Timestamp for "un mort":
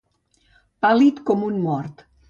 1.53-2.07